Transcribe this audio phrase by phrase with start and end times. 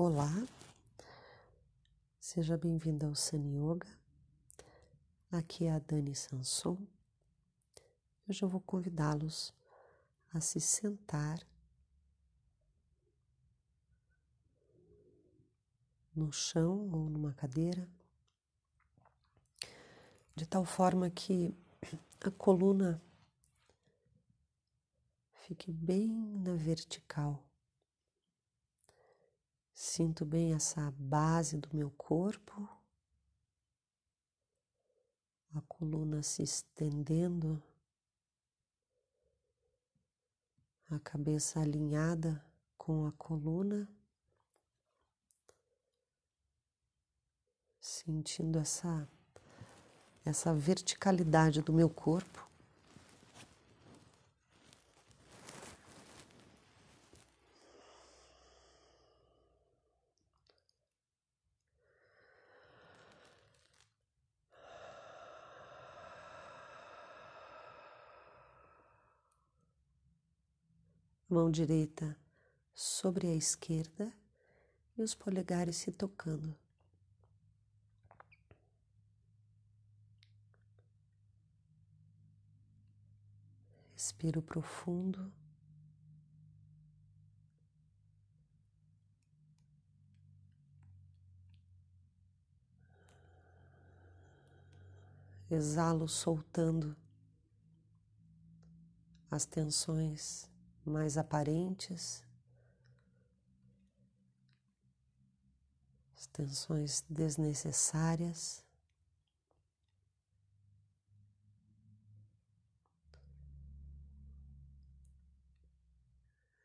[0.00, 0.46] Olá,
[2.20, 3.88] seja bem-vindo ao Sun Yoga.
[5.28, 6.78] Aqui é a Dani Sanson.
[8.28, 9.52] Hoje eu vou convidá-los
[10.32, 11.44] a se sentar
[16.14, 17.90] no chão ou numa cadeira,
[20.36, 21.52] de tal forma que
[22.20, 23.02] a coluna
[25.32, 26.08] fique bem
[26.38, 27.47] na vertical.
[29.80, 32.68] Sinto bem essa base do meu corpo,
[35.54, 37.62] a coluna se estendendo,
[40.90, 42.44] a cabeça alinhada
[42.76, 43.88] com a coluna,
[47.80, 49.08] sentindo essa
[50.24, 52.47] essa verticalidade do meu corpo.
[71.28, 72.16] Mão direita
[72.72, 74.10] sobre a esquerda
[74.96, 76.56] e os polegares se tocando.
[83.92, 85.30] Respiro profundo.
[95.50, 96.96] Exalo soltando
[99.30, 100.50] as tensões
[100.88, 102.24] mais aparentes,
[106.16, 108.64] as tensões desnecessárias.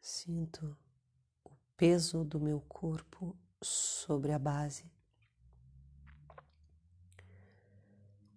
[0.01, 0.77] Sinto
[1.43, 4.91] o peso do meu corpo sobre a base,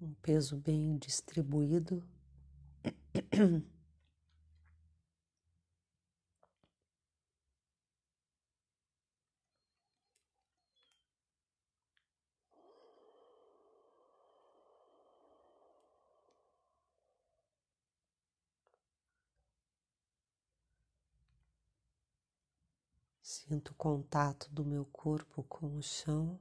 [0.01, 2.07] um peso bem distribuído.
[23.29, 26.39] Sinto o contato do meu corpo com o chão.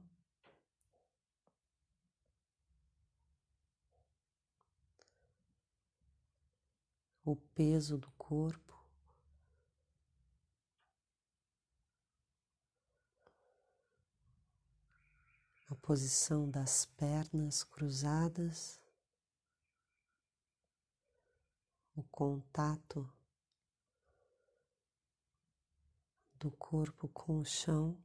[7.24, 8.80] O peso do corpo.
[15.68, 18.80] A posição das pernas cruzadas.
[21.96, 23.12] O contato
[26.38, 27.96] do corpo com o chão.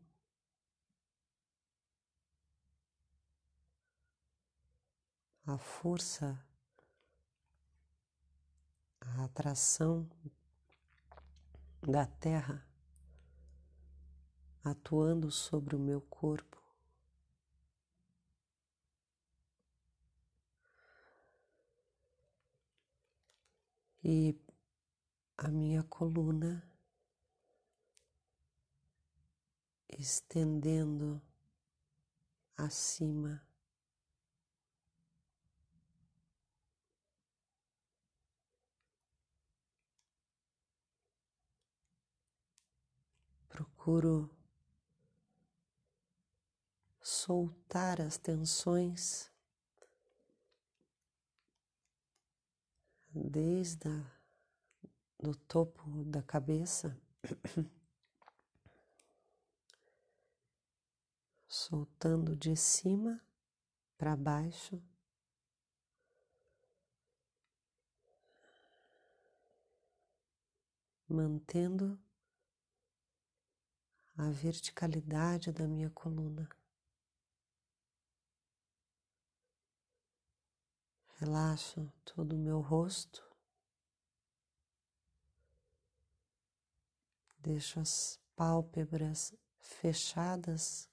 [5.45, 6.39] A força,
[9.01, 10.09] a atração
[11.81, 12.65] da terra
[14.63, 16.61] atuando sobre o meu corpo.
[24.03, 24.35] E
[25.37, 26.70] a minha coluna
[30.01, 31.21] estendendo
[32.57, 33.47] acima.
[43.47, 44.35] Procuro
[46.99, 49.31] soltar as tensões
[53.13, 54.11] desde a,
[55.19, 56.99] do topo da cabeça
[61.51, 63.21] soltando de cima
[63.97, 64.81] para baixo.
[71.09, 72.01] Mantendo
[74.15, 76.47] a verticalidade da minha coluna.
[81.17, 83.29] Relaxo todo o meu rosto.
[87.39, 90.89] Deixo as pálpebras fechadas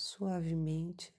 [0.00, 1.14] suavemente.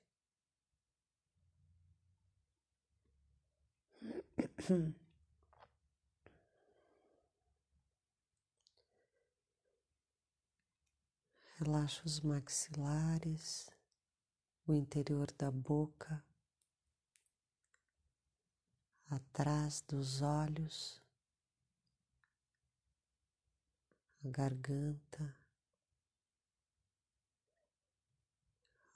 [11.60, 13.70] Relaxa os maxilares,
[14.66, 16.24] o interior da boca,
[19.08, 21.00] atrás dos olhos,
[24.26, 25.41] a garganta.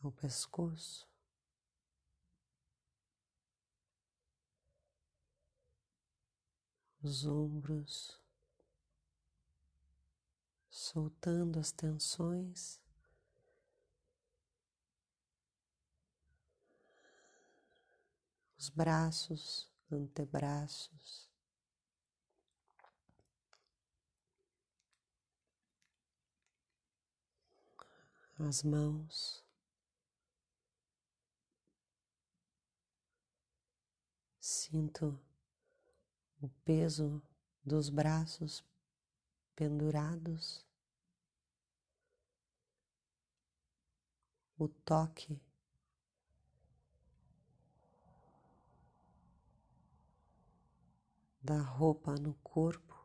[0.07, 1.07] Ao pescoço.
[7.01, 8.19] Os ombros,
[10.69, 12.79] soltando as tensões.
[18.57, 21.29] Os braços, antebraços.
[28.37, 29.44] as mãos,
[34.55, 35.19] sinto
[36.41, 37.21] o peso
[37.63, 38.63] dos braços
[39.55, 40.65] pendurados,
[44.57, 45.41] o toque
[51.41, 52.95] da roupa no corpo.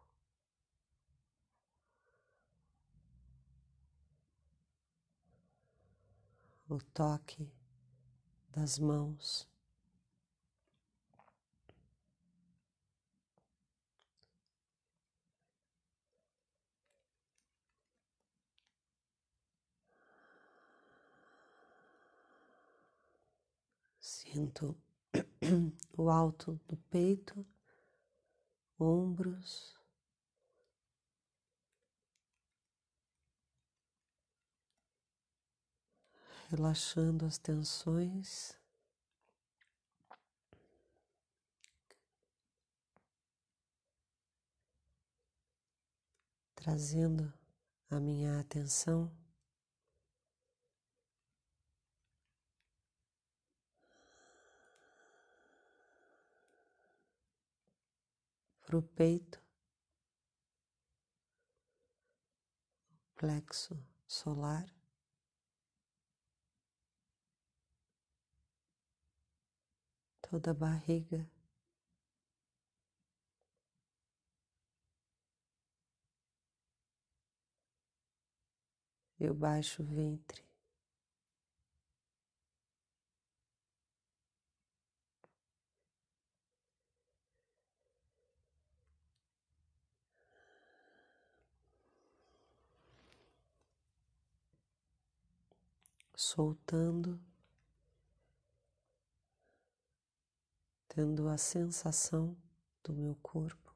[6.71, 7.53] o toque
[8.49, 9.50] das mãos.
[24.21, 24.77] Sinto
[25.97, 27.47] o alto do peito,
[28.79, 29.75] ombros.
[36.51, 38.59] relaxando as tensões.
[46.57, 47.33] Trazendo
[47.89, 49.20] a minha atenção
[58.71, 59.43] para o peito,
[63.17, 63.77] plexo
[64.07, 64.73] solar.
[70.23, 71.29] toda a barriga.
[79.19, 80.50] E o baixo ventre.
[96.23, 97.19] Soltando
[100.87, 102.37] tendo a sensação
[102.85, 103.75] do meu corpo.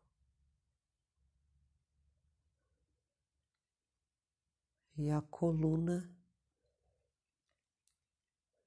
[4.94, 6.06] E a coluna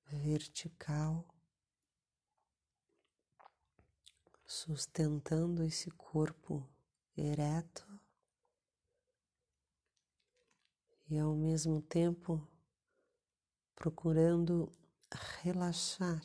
[0.08, 1.24] vertical,
[4.44, 6.68] sustentando esse corpo
[7.16, 7.88] ereto
[11.08, 12.57] e ao mesmo tempo
[13.78, 14.76] procurando
[15.44, 16.20] relaxar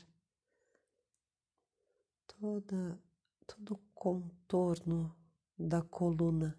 [2.27, 2.99] toda,
[3.47, 5.15] todo o contorno
[5.59, 6.59] da coluna.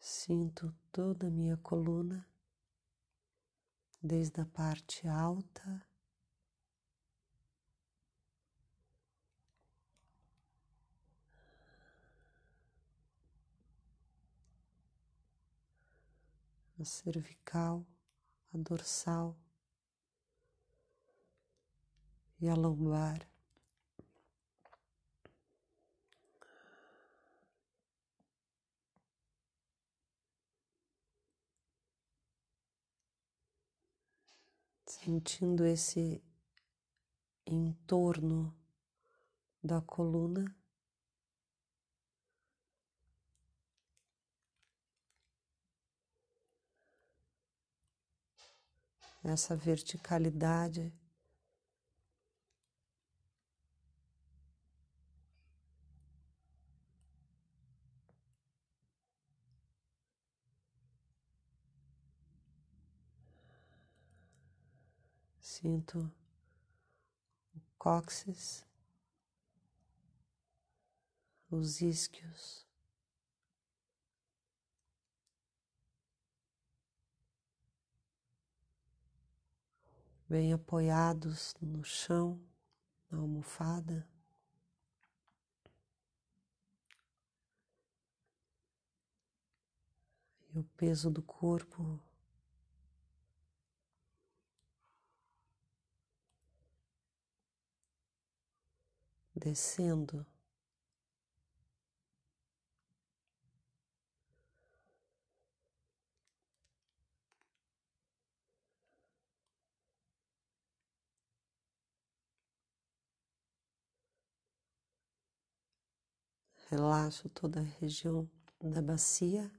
[0.00, 2.28] Sinto toda a minha coluna,
[4.02, 5.86] desde a parte alta
[16.82, 17.86] a cervical,
[18.52, 19.36] a dorsal.
[22.40, 23.24] e a lombar.
[34.84, 36.20] Sentindo esse
[37.46, 38.56] entorno
[39.62, 40.61] da coluna.
[49.24, 50.92] Essa verticalidade
[65.62, 66.10] Sinto
[67.54, 68.66] o cóccix,
[71.48, 72.71] os isquios.
[80.32, 82.40] Bem apoiados no chão,
[83.10, 84.08] na almofada.
[90.54, 92.00] E o peso do corpo
[99.34, 100.24] descendo.
[116.72, 118.26] Relaxo toda a região
[118.58, 119.52] da bacia.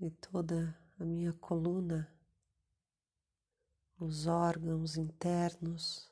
[0.00, 2.08] E toda a minha coluna,
[3.98, 6.08] os órgãos internos.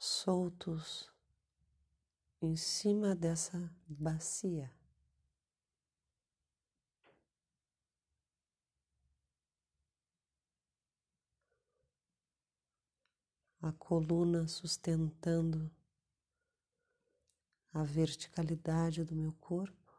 [0.00, 1.08] Soltos
[2.42, 4.68] em cima dessa bacia.
[13.66, 15.68] A coluna sustentando
[17.74, 19.92] a verticalidade do meu corpo.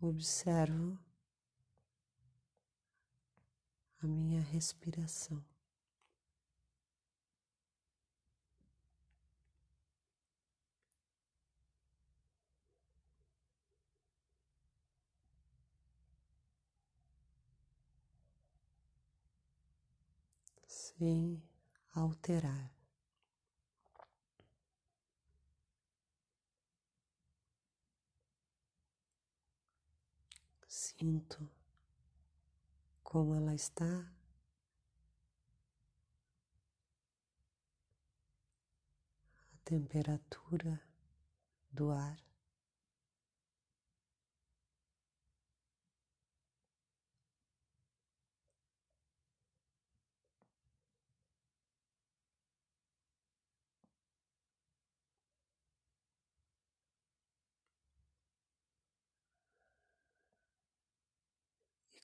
[0.00, 0.98] Observo
[4.00, 5.51] a minha respiração.
[21.02, 21.42] Sem
[21.96, 22.72] alterar.
[30.68, 31.50] Sinto
[33.02, 34.14] como ela está.
[39.52, 40.80] A temperatura
[41.72, 42.31] do ar.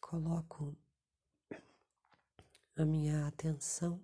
[0.00, 0.76] Coloco
[2.76, 4.00] a minha atenção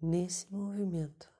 [0.00, 1.31] nesse movimento.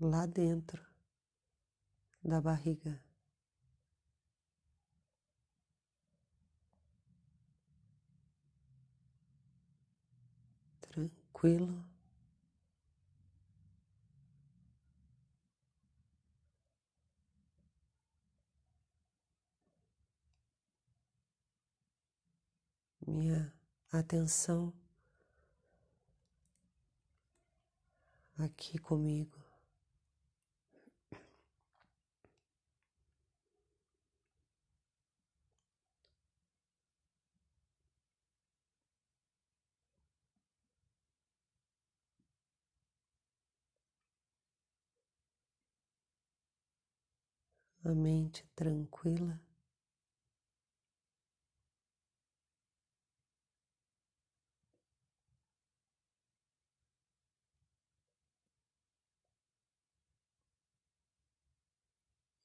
[0.00, 0.84] Lá dentro
[2.22, 3.00] da barriga.
[10.94, 11.84] tranquilo.
[23.06, 23.52] Minha
[23.92, 24.72] atenção
[28.38, 29.43] aqui comigo.
[47.84, 49.40] A mente tranquila.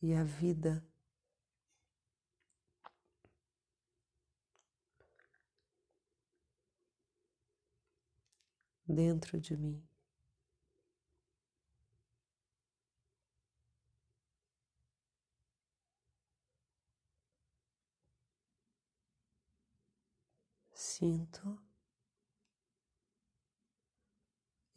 [0.01, 0.83] E a vida
[8.85, 9.88] dentro de mim.
[20.99, 21.57] Sinto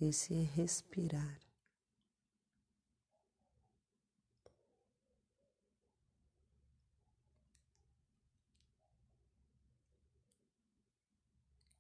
[0.00, 1.40] esse respirar.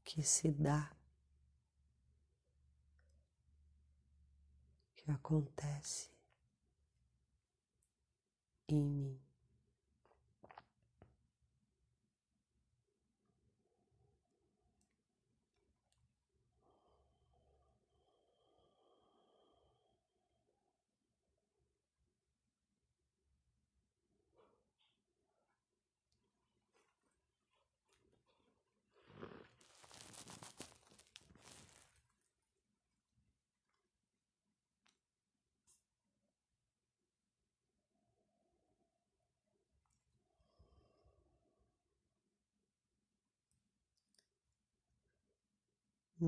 [0.04, 0.90] Que se dá,
[4.96, 6.10] que acontece
[8.68, 9.31] em mim.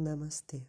[0.03, 0.61] Namastê.